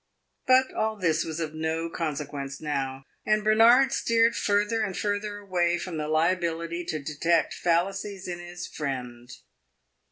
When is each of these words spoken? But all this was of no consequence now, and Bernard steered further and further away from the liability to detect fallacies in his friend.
But 0.47 0.73
all 0.73 0.95
this 0.95 1.23
was 1.23 1.39
of 1.39 1.53
no 1.53 1.87
consequence 1.87 2.59
now, 2.59 3.05
and 3.23 3.43
Bernard 3.43 3.91
steered 3.91 4.35
further 4.35 4.81
and 4.81 4.97
further 4.97 5.37
away 5.37 5.77
from 5.77 5.97
the 5.97 6.07
liability 6.07 6.83
to 6.85 6.97
detect 6.97 7.53
fallacies 7.53 8.27
in 8.27 8.39
his 8.39 8.65
friend. 8.65 9.29